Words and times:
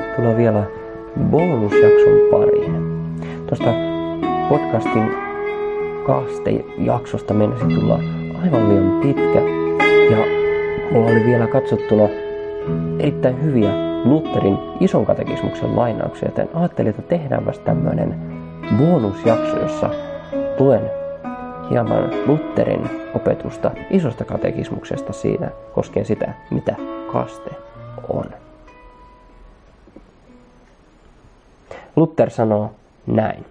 tervetuloa 0.00 0.36
vielä 0.36 0.62
bonusjakson 1.30 2.18
pariin. 2.30 2.90
Tuosta 3.46 3.74
podcastin 4.48 5.10
jaksosta 6.78 7.34
mennessä 7.34 7.66
tulla 7.66 8.00
aivan 8.44 8.68
liian 8.68 9.00
pitkä. 9.02 9.40
Ja 10.10 10.24
mulla 10.90 11.10
oli 11.10 11.24
vielä 11.24 11.46
katsottuna 11.46 12.08
erittäin 12.98 13.42
hyviä 13.42 13.70
Lutherin 14.04 14.58
ison 14.80 15.06
katekismuksen 15.06 15.76
lainauksia, 15.76 16.28
joten 16.28 16.48
ajattelin, 16.54 16.90
että 16.90 17.02
tehdään 17.02 17.46
vasta 17.46 17.64
tämmöinen 17.64 18.14
bonusjakso, 18.78 19.62
jossa 19.62 19.90
luen 20.58 20.90
hieman 21.70 22.10
Lutherin 22.26 22.90
opetusta 23.14 23.70
isosta 23.90 24.24
katekismuksesta 24.24 25.12
siinä 25.12 25.50
koskien 25.74 26.06
sitä, 26.06 26.32
mitä 26.50 26.74
kaste 27.12 27.50
on. 28.08 28.24
Luther 32.00 32.30
sanoo 32.30 32.70
näin. 33.06 33.44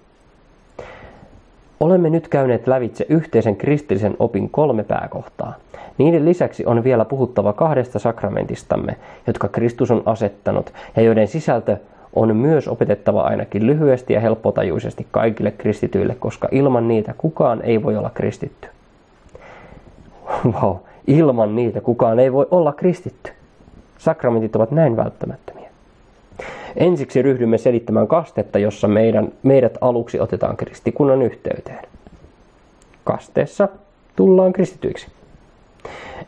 Olemme 1.79 2.09
nyt 2.09 2.27
käyneet 2.27 2.67
lävitse 2.67 3.05
yhteisen 3.09 3.55
kristillisen 3.55 4.15
opin 4.19 4.49
kolme 4.49 4.83
pääkohtaa. 4.83 5.53
Niiden 5.97 6.25
lisäksi 6.25 6.65
on 6.65 6.83
vielä 6.83 7.05
puhuttava 7.05 7.53
kahdesta 7.53 7.99
sakramentistamme, 7.99 8.95
jotka 9.27 9.47
Kristus 9.47 9.91
on 9.91 10.03
asettanut 10.05 10.73
ja 10.95 11.01
joiden 11.01 11.27
sisältö 11.27 11.77
on 12.13 12.35
myös 12.35 12.67
opetettava 12.67 13.21
ainakin 13.21 13.67
lyhyesti 13.67 14.13
ja 14.13 14.19
helppotajuisesti 14.19 15.07
kaikille 15.11 15.51
kristityille, 15.51 16.15
koska 16.19 16.47
ilman 16.51 16.87
niitä 16.87 17.13
kukaan 17.17 17.61
ei 17.61 17.83
voi 17.83 17.97
olla 17.97 18.09
kristitty. 18.13 18.67
Wow, 20.45 20.75
ilman 21.07 21.55
niitä 21.55 21.81
kukaan 21.81 22.19
ei 22.19 22.33
voi 22.33 22.47
olla 22.51 22.73
kristitty. 22.73 23.31
Sakramentit 23.97 24.55
ovat 24.55 24.71
näin 24.71 24.97
välttämättömiä. 24.97 25.58
Ensiksi 26.75 27.21
ryhdymme 27.21 27.57
selittämään 27.57 28.07
kastetta, 28.07 28.59
jossa 28.59 28.87
meidän, 28.87 29.31
meidät 29.43 29.77
aluksi 29.81 30.19
otetaan 30.19 30.57
kristikunnan 30.57 31.21
yhteyteen. 31.21 31.83
Kasteessa 33.03 33.69
tullaan 34.15 34.53
kristityiksi. 34.53 35.07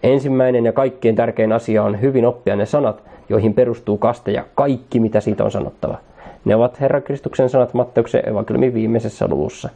Ensimmäinen 0.03 0.65
ja 0.65 0.73
kaikkein 0.73 1.15
tärkein 1.15 1.51
asia 1.51 1.83
on 1.83 2.01
hyvin 2.01 2.25
oppia 2.25 2.55
ne 2.55 2.65
sanat, 2.65 3.03
joihin 3.29 3.53
perustuu 3.53 3.97
kaste 3.97 4.31
ja 4.31 4.45
kaikki, 4.55 4.99
mitä 4.99 5.21
siitä 5.21 5.43
on 5.43 5.51
sanottava. 5.51 5.97
Ne 6.45 6.55
ovat 6.55 6.79
Herra 6.79 7.01
Kristuksen 7.01 7.49
sanat 7.49 7.73
Matteuksen 7.73 8.29
evankeliumin 8.29 8.73
viimeisessä 8.73 9.27
luvussa. 9.27 9.69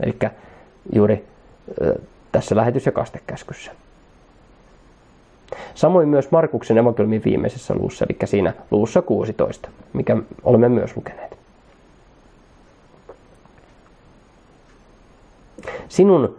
Eli 0.00 0.14
juuri 0.92 1.24
tässä 2.32 2.56
lähetys- 2.56 2.86
ja 2.86 2.92
kastekäskyssä. 2.92 3.72
Samoin 5.74 6.08
myös 6.08 6.30
Markuksen 6.30 6.78
evankeliumin 6.78 7.22
viimeisessä 7.24 7.74
luvussa, 7.74 8.06
eli 8.08 8.18
siinä 8.24 8.52
luvussa 8.70 9.02
16, 9.02 9.68
mikä 9.92 10.16
olemme 10.44 10.68
myös 10.68 10.96
lukeneet. 10.96 11.38
Sinun 15.88 16.36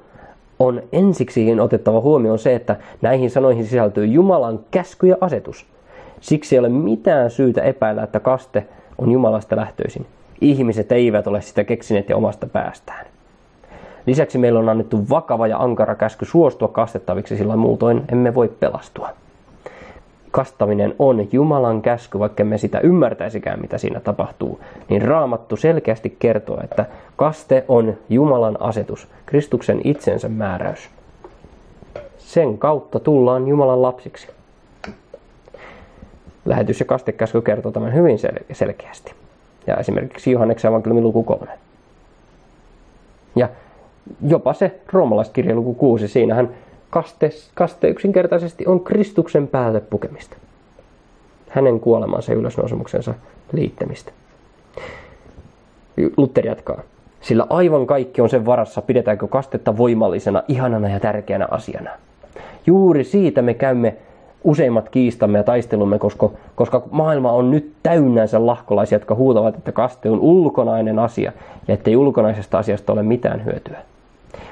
on 0.59 0.83
ensiksikin 0.91 1.59
otettava 1.59 1.99
huomioon 1.99 2.39
se, 2.39 2.55
että 2.55 2.75
näihin 3.01 3.31
sanoihin 3.31 3.65
sisältyy 3.65 4.05
Jumalan 4.05 4.59
käsky 4.71 5.07
ja 5.07 5.17
asetus. 5.21 5.65
Siksi 6.21 6.55
ei 6.55 6.59
ole 6.59 6.69
mitään 6.69 7.31
syytä 7.31 7.61
epäillä, 7.61 8.03
että 8.03 8.19
kaste 8.19 8.67
on 8.97 9.11
Jumalasta 9.11 9.55
lähtöisin. 9.55 10.05
Ihmiset 10.41 10.91
eivät 10.91 11.27
ole 11.27 11.41
sitä 11.41 11.63
keksineet 11.63 12.09
ja 12.09 12.17
omasta 12.17 12.47
päästään. 12.47 13.05
Lisäksi 14.05 14.37
meillä 14.37 14.59
on 14.59 14.69
annettu 14.69 15.09
vakava 15.09 15.47
ja 15.47 15.57
ankara 15.57 15.95
käsky 15.95 16.25
suostua 16.25 16.67
kastettaviksi, 16.67 17.37
sillä 17.37 17.55
muutoin 17.55 18.03
emme 18.11 18.35
voi 18.35 18.47
pelastua. 18.59 19.09
Kastaminen 20.33 20.95
on 20.99 21.27
Jumalan 21.31 21.81
käsky, 21.81 22.19
vaikka 22.19 22.43
me 22.43 22.57
sitä 22.57 22.79
ymmärtäisikään, 22.79 23.61
mitä 23.61 23.77
siinä 23.77 23.99
tapahtuu, 23.99 24.59
niin 24.89 25.01
Raamattu 25.01 25.55
selkeästi 25.55 26.15
kertoo, 26.19 26.59
että 26.63 26.85
kaste 27.15 27.65
on 27.67 27.97
Jumalan 28.09 28.61
asetus, 28.61 29.07
Kristuksen 29.25 29.81
itsensä 29.83 30.29
määräys. 30.29 30.89
Sen 32.17 32.57
kautta 32.57 32.99
tullaan 32.99 33.47
Jumalan 33.47 33.81
lapsiksi. 33.81 34.27
Lähetys- 36.45 36.79
ja 36.79 36.85
kastekäsky 36.85 37.41
kertoo 37.41 37.71
tämän 37.71 37.93
hyvin 37.93 38.17
sel- 38.17 38.43
selkeästi. 38.53 39.13
Ja 39.67 39.77
esimerkiksi 39.77 40.31
Johanneksen 40.31 40.69
evankeliumin 40.69 41.03
luku 41.03 41.23
3. 41.23 41.51
Ja 43.35 43.49
jopa 44.27 44.53
se 44.53 44.79
roomalaiskirja 44.93 45.55
luku 45.55 45.73
6, 45.73 46.07
siinähän 46.07 46.49
kaste, 46.93 47.29
kaste 47.53 47.87
yksinkertaisesti 47.87 48.67
on 48.67 48.79
Kristuksen 48.79 49.47
päälle 49.47 49.79
pukemista. 49.79 50.37
Hänen 51.49 51.79
kuolemansa 51.79 52.31
ja 52.31 52.37
ylösnousemuksensa 52.37 53.13
liittämistä. 53.51 54.11
Luther 56.17 56.47
jatkaa. 56.47 56.81
Sillä 57.21 57.47
aivan 57.49 57.87
kaikki 57.87 58.21
on 58.21 58.29
sen 58.29 58.45
varassa, 58.45 58.81
pidetäänkö 58.81 59.27
kastetta 59.27 59.77
voimallisena, 59.77 60.43
ihanana 60.47 60.89
ja 60.89 60.99
tärkeänä 60.99 61.47
asiana. 61.51 61.89
Juuri 62.67 63.03
siitä 63.03 63.41
me 63.41 63.53
käymme 63.53 63.95
useimmat 64.43 64.89
kiistamme 64.89 65.37
ja 65.37 65.43
taistelumme, 65.43 65.99
koska, 65.99 66.29
koska 66.55 66.83
maailma 66.91 67.31
on 67.31 67.51
nyt 67.51 67.73
täynnänsä 67.83 68.45
lahkolaisia, 68.45 68.95
jotka 68.95 69.15
huutavat, 69.15 69.55
että 69.55 69.71
kaste 69.71 70.09
on 70.09 70.19
ulkonainen 70.19 70.99
asia 70.99 71.31
ja 71.67 71.73
ettei 71.73 71.95
ulkonaisesta 71.95 72.57
asiasta 72.57 72.93
ole 72.93 73.03
mitään 73.03 73.45
hyötyä. 73.45 73.77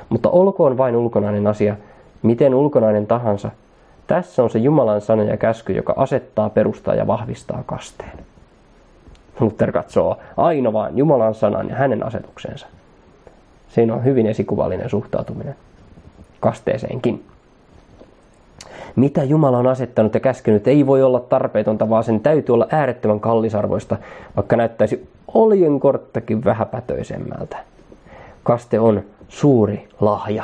Mutta 0.10 0.30
olkoon 0.30 0.78
vain 0.78 0.96
ulkonainen 0.96 1.48
asia, 1.48 1.76
miten 2.22 2.56
ulkonainen 2.56 3.08
tahansa. 3.08 3.52
Tässä 4.08 4.44
on 4.44 4.50
se 4.50 4.60
Jumalan 4.60 5.02
sana 5.02 5.24
ja 5.24 5.38
käsky, 5.38 5.74
joka 5.74 5.94
asettaa, 5.98 6.50
perustaa 6.50 6.96
ja 6.96 7.08
vahvistaa 7.08 7.64
kasteen. 7.66 8.20
Luther 9.40 9.72
katsoo 9.72 10.18
aina 10.38 10.74
vain 10.74 10.98
Jumalan 10.98 11.36
sanan 11.36 11.70
ja 11.70 11.76
hänen 11.76 12.06
asetuksensa. 12.06 12.68
Siinä 13.70 13.94
on 13.94 14.04
hyvin 14.04 14.28
esikuvallinen 14.28 14.90
suhtautuminen 14.90 15.56
kasteeseenkin. 16.40 17.26
Mitä 18.96 19.24
Jumala 19.24 19.58
on 19.58 19.68
asettanut 19.68 20.14
ja 20.14 20.20
käskenyt 20.20 20.68
ei 20.68 20.88
voi 20.88 21.04
olla 21.04 21.20
tarpeetonta, 21.20 21.90
vaan 21.90 22.04
sen 22.04 22.20
täytyy 22.20 22.54
olla 22.54 22.68
äärettömän 22.72 23.20
kallisarvoista, 23.20 23.98
vaikka 24.36 24.56
näyttäisi 24.56 25.08
oljenkorttakin 25.34 26.44
vähäpätöisemmältä. 26.44 27.58
Kaste 28.44 28.80
on 28.80 29.04
suuri 29.28 29.88
lahja. 30.00 30.44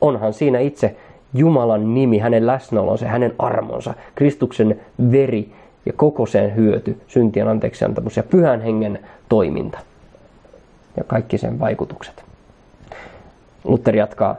Onhan 0.00 0.32
siinä 0.32 0.58
itse 0.58 0.96
Jumalan 1.38 1.94
nimi, 1.94 2.18
hänen 2.18 2.46
läsnäolonsa, 2.46 3.06
hänen 3.06 3.34
armonsa, 3.38 3.94
Kristuksen 4.14 4.80
veri 5.12 5.52
ja 5.86 5.92
koko 5.92 6.26
sen 6.26 6.56
hyöty, 6.56 7.00
syntien 7.06 7.48
anteeksiantamus 7.48 8.16
ja 8.16 8.22
pyhän 8.22 8.60
hengen 8.60 8.98
toiminta 9.28 9.78
ja 10.96 11.04
kaikki 11.04 11.38
sen 11.38 11.60
vaikutukset. 11.60 12.24
Luther 13.64 13.96
jatkaa, 13.96 14.36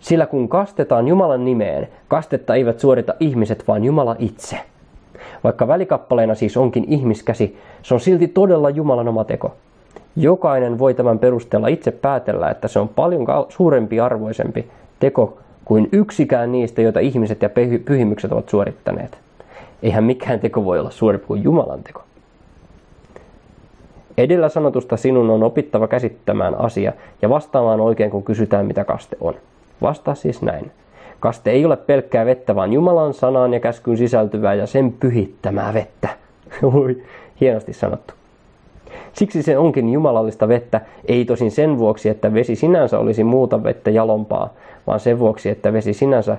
sillä 0.00 0.26
kun 0.26 0.48
kastetaan 0.48 1.08
Jumalan 1.08 1.44
nimeen, 1.44 1.88
kastetta 2.08 2.54
eivät 2.54 2.80
suorita 2.80 3.14
ihmiset, 3.20 3.68
vaan 3.68 3.84
Jumala 3.84 4.16
itse. 4.18 4.60
Vaikka 5.44 5.68
välikappaleena 5.68 6.34
siis 6.34 6.56
onkin 6.56 6.84
ihmiskäsi, 6.88 7.58
se 7.82 7.94
on 7.94 8.00
silti 8.00 8.28
todella 8.28 8.70
Jumalan 8.70 9.08
oma 9.08 9.24
teko. 9.24 9.54
Jokainen 10.16 10.78
voi 10.78 10.94
tämän 10.94 11.18
perusteella 11.18 11.68
itse 11.68 11.90
päätellä, 11.90 12.50
että 12.50 12.68
se 12.68 12.78
on 12.78 12.88
paljon 12.88 13.26
suurempi 13.48 14.00
arvoisempi 14.00 14.66
teko 15.00 15.38
kuin 15.64 15.88
yksikään 15.92 16.52
niistä, 16.52 16.82
joita 16.82 17.00
ihmiset 17.00 17.42
ja 17.42 17.50
pyhimykset 17.84 18.32
ovat 18.32 18.48
suorittaneet. 18.48 19.18
Eihän 19.82 20.04
mikään 20.04 20.40
teko 20.40 20.64
voi 20.64 20.78
olla 20.78 20.90
suurempi 20.90 21.26
kuin 21.26 21.44
Jumalan 21.44 21.82
teko. 21.82 22.02
Edellä 24.18 24.48
sanotusta 24.48 24.96
sinun 24.96 25.30
on 25.30 25.42
opittava 25.42 25.88
käsittämään 25.88 26.54
asia 26.60 26.92
ja 27.22 27.28
vastaamaan 27.28 27.80
oikein, 27.80 28.10
kun 28.10 28.24
kysytään, 28.24 28.66
mitä 28.66 28.84
kaste 28.84 29.16
on. 29.20 29.34
Vastaa 29.82 30.14
siis 30.14 30.42
näin. 30.42 30.70
Kaste 31.20 31.50
ei 31.50 31.64
ole 31.64 31.76
pelkkää 31.76 32.26
vettä, 32.26 32.54
vaan 32.54 32.72
Jumalan 32.72 33.14
sanaan 33.14 33.54
ja 33.54 33.60
käskyyn 33.60 33.96
sisältyvää 33.96 34.54
ja 34.54 34.66
sen 34.66 34.92
pyhittämää 35.00 35.74
vettä. 35.74 36.08
Ui, 36.74 37.02
hienosti 37.40 37.72
sanottu. 37.72 38.14
Siksi 39.12 39.42
se 39.42 39.58
onkin 39.58 39.88
jumalallista 39.88 40.48
vettä, 40.48 40.80
ei 41.08 41.24
tosin 41.24 41.50
sen 41.50 41.78
vuoksi, 41.78 42.08
että 42.08 42.34
vesi 42.34 42.56
sinänsä 42.56 42.98
olisi 42.98 43.24
muuta 43.24 43.64
vettä 43.64 43.90
jalompaa, 43.90 44.54
vaan 44.86 45.00
sen 45.00 45.18
vuoksi, 45.18 45.48
että 45.48 45.72
vesi 45.72 45.92
sinänsä, 45.92 46.36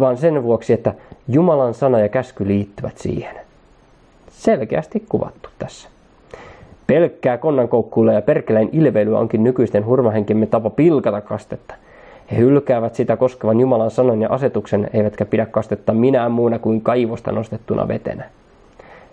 vaan 0.00 0.16
sen 0.16 0.42
vuoksi, 0.42 0.72
että 0.72 0.94
Jumalan 1.28 1.74
sana 1.74 2.00
ja 2.00 2.08
käsky 2.08 2.48
liittyvät 2.48 2.98
siihen. 2.98 3.36
Selkeästi 4.28 5.04
kuvattu 5.08 5.48
tässä. 5.58 5.88
Pelkkää 6.86 7.38
konnankoukkuilla 7.38 8.12
ja 8.12 8.22
perkeleen 8.22 8.68
ilveilyä 8.72 9.18
onkin 9.18 9.44
nykyisten 9.44 9.86
hurmahenkimme 9.86 10.46
tapa 10.46 10.70
pilkata 10.70 11.20
kastetta. 11.20 11.74
He 12.32 12.36
hylkäävät 12.36 12.94
sitä 12.94 13.16
koskevan 13.16 13.60
Jumalan 13.60 13.90
sanan 13.90 14.22
ja 14.22 14.28
asetuksen, 14.30 14.90
eivätkä 14.92 15.24
pidä 15.24 15.46
kastetta 15.46 15.92
minään 15.92 16.32
muuna 16.32 16.58
kuin 16.58 16.80
kaivosta 16.80 17.32
nostettuna 17.32 17.88
vetenä. 17.88 18.24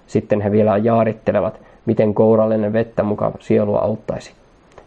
Sitten 0.07 0.41
he 0.41 0.51
vielä 0.51 0.77
jaarittelevat, 0.77 1.59
miten 1.85 2.13
kourallinen 2.13 2.73
vettä 2.73 3.03
mukaan 3.03 3.33
sielua 3.39 3.79
auttaisi. 3.79 4.31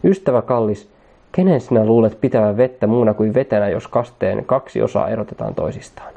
Ystävä 0.03 0.41
kallis, 0.41 0.89
kenen 1.35 1.61
sinä 1.61 1.85
luulet 1.85 2.21
pitävän 2.21 2.57
vettä 2.57 2.87
muuna 2.87 3.13
kuin 3.13 3.33
vetenä, 3.33 3.69
jos 3.69 3.87
kasteen 3.87 4.45
kaksi 4.45 4.81
osaa 4.81 5.09
erotetaan 5.09 5.55
toisistaan? 5.55 6.13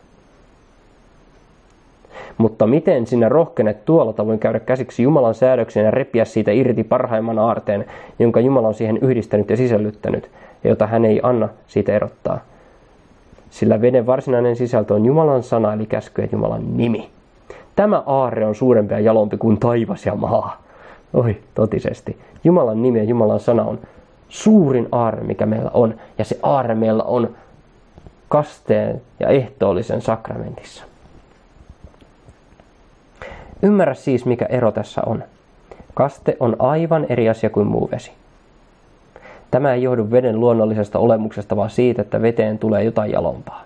Mutta 2.38 2.66
miten 2.66 3.06
sinä 3.06 3.28
rohkenet 3.28 3.84
tuolla 3.84 4.12
tavoin 4.12 4.38
käydä 4.38 4.60
käsiksi 4.60 5.02
Jumalan 5.02 5.34
säädökseen 5.34 5.84
ja 5.84 5.90
repiä 5.90 6.24
siitä 6.24 6.50
irti 6.50 6.84
parhaimman 6.84 7.38
aarteen, 7.38 7.84
jonka 8.18 8.40
Jumala 8.40 8.68
on 8.68 8.74
siihen 8.74 8.98
yhdistänyt 8.98 9.50
ja 9.50 9.56
sisällyttänyt, 9.56 10.30
ja 10.64 10.70
jota 10.70 10.86
hän 10.86 11.04
ei 11.04 11.20
anna 11.22 11.48
siitä 11.66 11.92
erottaa? 11.92 12.40
Sillä 13.50 13.80
veden 13.80 14.06
varsinainen 14.06 14.56
sisältö 14.56 14.94
on 14.94 15.06
Jumalan 15.06 15.42
sana, 15.42 15.72
eli 15.72 15.86
käsky 15.86 16.22
ja 16.22 16.28
Jumalan 16.32 16.76
nimi. 16.76 17.10
Tämä 17.76 18.02
aarre 18.06 18.46
on 18.46 18.54
suurempi 18.54 18.94
ja 18.94 19.00
jalompi 19.00 19.36
kuin 19.36 19.60
taivas 19.60 20.06
ja 20.06 20.14
maa. 20.14 20.62
Oi, 21.12 21.36
totisesti. 21.54 22.16
Jumalan 22.44 22.82
nimi 22.82 22.98
ja 22.98 23.04
Jumalan 23.04 23.40
sana 23.40 23.64
on 23.64 23.78
suurin 24.28 24.88
aarre, 24.92 25.22
mikä 25.24 25.46
meillä 25.46 25.70
on. 25.74 25.94
Ja 26.18 26.24
se 26.24 26.38
aarre 26.42 26.74
meillä 26.74 27.02
on 27.02 27.36
kasteen 28.28 29.02
ja 29.20 29.28
ehtoollisen 29.28 30.02
sakramentissa. 30.02 30.84
Ymmärrä 33.62 33.94
siis, 33.94 34.26
mikä 34.26 34.46
ero 34.46 34.72
tässä 34.72 35.02
on. 35.06 35.24
Kaste 35.94 36.36
on 36.40 36.56
aivan 36.58 37.06
eri 37.08 37.28
asia 37.28 37.50
kuin 37.50 37.66
muu 37.66 37.88
vesi. 37.92 38.12
Tämä 39.50 39.72
ei 39.72 39.82
johdu 39.82 40.10
veden 40.10 40.40
luonnollisesta 40.40 40.98
olemuksesta, 40.98 41.56
vaan 41.56 41.70
siitä, 41.70 42.02
että 42.02 42.22
veteen 42.22 42.58
tulee 42.58 42.84
jotain 42.84 43.12
jalompaa. 43.12 43.64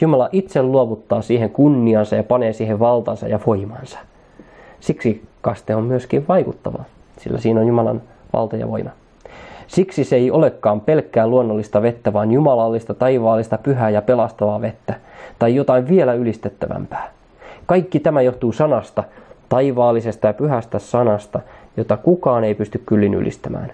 Jumala 0.00 0.28
itse 0.32 0.62
luovuttaa 0.62 1.22
siihen 1.22 1.50
kunniansa 1.50 2.16
ja 2.16 2.22
panee 2.22 2.52
siihen 2.52 2.78
valtansa 2.78 3.28
ja 3.28 3.40
voimansa. 3.46 3.98
Siksi 4.80 5.24
kaste 5.40 5.74
on 5.74 5.84
myöskin 5.84 6.28
vaikuttava, 6.28 6.84
sillä 7.18 7.38
siinä 7.38 7.60
on 7.60 7.66
Jumalan 7.66 8.02
valta 8.32 8.56
ja 8.56 8.70
voima. 8.70 8.90
Siksi 9.68 10.04
se 10.04 10.16
ei 10.16 10.30
olekaan 10.30 10.80
pelkkää 10.80 11.26
luonnollista 11.26 11.82
vettä, 11.82 12.12
vaan 12.12 12.32
jumalallista, 12.32 12.94
taivaallista, 12.94 13.58
pyhää 13.58 13.90
ja 13.90 14.02
pelastavaa 14.02 14.60
vettä, 14.60 14.94
tai 15.38 15.54
jotain 15.54 15.88
vielä 15.88 16.14
ylistettävämpää. 16.14 17.10
Kaikki 17.66 18.00
tämä 18.00 18.22
johtuu 18.22 18.52
sanasta, 18.52 19.04
taivaallisesta 19.48 20.26
ja 20.26 20.32
pyhästä 20.32 20.78
sanasta, 20.78 21.40
jota 21.76 21.96
kukaan 21.96 22.44
ei 22.44 22.54
pysty 22.54 22.82
kyllin 22.86 23.14
ylistämään. 23.14 23.72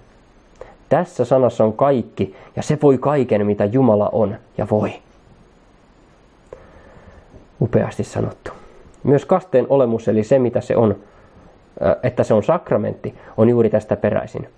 Tässä 0.88 1.24
sanassa 1.24 1.64
on 1.64 1.72
kaikki, 1.72 2.36
ja 2.56 2.62
se 2.62 2.78
voi 2.82 2.98
kaiken, 2.98 3.46
mitä 3.46 3.64
Jumala 3.64 4.08
on 4.12 4.36
ja 4.58 4.66
voi. 4.70 4.92
Upeasti 7.60 8.04
sanottu. 8.04 8.50
Myös 9.04 9.24
kasteen 9.24 9.66
olemus, 9.68 10.08
eli 10.08 10.24
se 10.24 10.38
mitä 10.38 10.60
se 10.60 10.76
on, 10.76 10.96
että 12.02 12.24
se 12.24 12.34
on 12.34 12.42
sakramentti, 12.42 13.14
on 13.36 13.48
juuri 13.48 13.70
tästä 13.70 13.96
peräisin. 13.96 14.48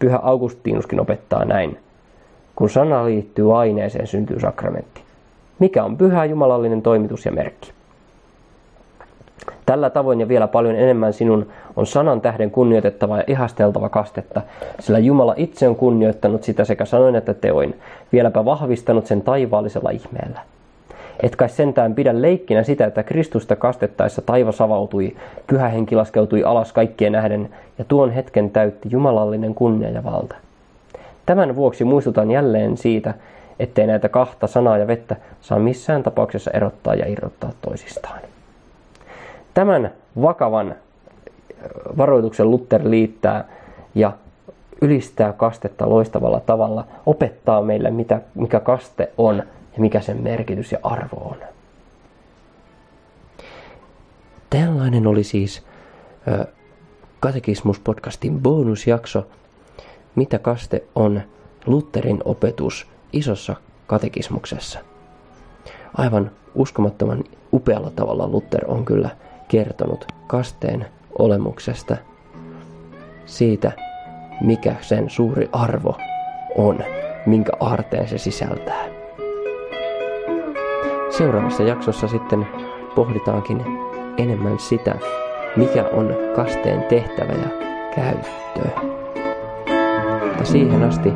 Pyhä 0.00 0.18
Augustinuskin 0.22 1.00
opettaa 1.00 1.44
näin. 1.44 1.78
Kun 2.56 2.70
sana 2.70 3.04
liittyy 3.04 3.58
aineeseen, 3.58 4.06
syntyy 4.06 4.40
sakramentti. 4.40 5.00
Mikä 5.58 5.84
on 5.84 5.96
pyhä 5.96 6.24
jumalallinen 6.24 6.82
toimitus 6.82 7.26
ja 7.26 7.32
merkki? 7.32 7.72
Tällä 9.66 9.90
tavoin 9.90 10.20
ja 10.20 10.28
vielä 10.28 10.48
paljon 10.48 10.76
enemmän 10.76 11.12
sinun 11.12 11.46
on 11.76 11.86
sanan 11.86 12.20
tähden 12.20 12.50
kunnioitettava 12.50 13.16
ja 13.16 13.24
ihasteltava 13.26 13.88
kastetta, 13.88 14.42
sillä 14.80 14.98
Jumala 14.98 15.34
itse 15.36 15.68
on 15.68 15.76
kunnioittanut 15.76 16.42
sitä 16.42 16.64
sekä 16.64 16.84
sanoin 16.84 17.16
että 17.16 17.34
teoin, 17.34 17.80
vieläpä 18.12 18.44
vahvistanut 18.44 19.06
sen 19.06 19.22
taivaallisella 19.22 19.90
ihmeellä. 19.90 20.40
Et 21.22 21.36
kai 21.36 21.48
sentään 21.48 21.94
pidä 21.94 22.22
leikkinä 22.22 22.62
sitä, 22.62 22.86
että 22.86 23.02
Kristusta 23.02 23.56
kastettaessa 23.56 24.22
taivas 24.22 24.60
avautui, 24.60 25.16
pyhä 25.46 25.68
henki 25.68 25.96
laskeutui 25.96 26.44
alas 26.44 26.72
kaikkien 26.72 27.12
nähden, 27.12 27.48
ja 27.78 27.84
tuon 27.84 28.10
hetken 28.10 28.50
täytti 28.50 28.88
jumalallinen 28.92 29.54
kunnia 29.54 29.90
ja 29.90 30.04
valta. 30.04 30.34
Tämän 31.26 31.56
vuoksi 31.56 31.84
muistutan 31.84 32.30
jälleen 32.30 32.76
siitä, 32.76 33.14
ettei 33.58 33.86
näitä 33.86 34.08
kahta 34.08 34.46
sanaa 34.46 34.78
ja 34.78 34.86
vettä 34.86 35.16
saa 35.40 35.58
missään 35.58 36.02
tapauksessa 36.02 36.50
erottaa 36.50 36.94
ja 36.94 37.06
irrottaa 37.06 37.50
toisistaan. 37.62 38.20
Tämän 39.54 39.90
vakavan 40.22 40.74
varoituksen 41.96 42.50
Luther 42.50 42.80
liittää 42.84 43.44
ja 43.94 44.12
ylistää 44.82 45.32
kastetta 45.32 45.88
loistavalla 45.88 46.40
tavalla, 46.40 46.84
opettaa 47.06 47.62
meille, 47.62 47.90
mitä, 47.90 48.20
mikä 48.34 48.60
kaste 48.60 49.10
on 49.18 49.42
ja 49.72 49.80
mikä 49.80 50.00
sen 50.00 50.22
merkitys 50.22 50.72
ja 50.72 50.78
arvo 50.82 51.16
on. 51.16 51.36
Tällainen 54.50 55.06
oli 55.06 55.24
siis 55.24 55.62
Katekismus-podcastin 57.20 58.40
bonusjakso, 58.42 59.26
mitä 60.14 60.38
kaste 60.38 60.84
on 60.94 61.22
Lutherin 61.66 62.20
opetus 62.24 62.86
isossa 63.12 63.56
katekismuksessa. 63.86 64.78
Aivan 65.94 66.30
uskomattoman 66.54 67.24
upealla 67.52 67.90
tavalla 67.90 68.28
Luther 68.28 68.64
on 68.66 68.84
kyllä 68.84 69.10
kertonut 69.48 70.04
kasteen 70.26 70.86
olemuksesta, 71.18 71.96
siitä 73.26 73.72
mikä 74.40 74.76
sen 74.80 75.10
suuri 75.10 75.48
arvo 75.52 75.98
on, 76.56 76.84
minkä 77.26 77.52
aarteen 77.60 78.08
se 78.08 78.18
sisältää. 78.18 78.99
Seuraavassa 81.20 81.62
jaksossa 81.62 82.08
sitten 82.08 82.48
pohditaankin 82.94 83.64
enemmän 84.16 84.58
sitä, 84.58 84.94
mikä 85.56 85.84
on 85.92 86.14
kasteen 86.36 86.82
tehtävä 86.82 87.32
ja 87.32 87.48
käyttö. 87.94 88.80
Mutta 90.26 90.44
siihen 90.44 90.82
asti 90.82 91.12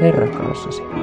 Herra 0.00 0.26
kanssasi. 0.26 1.01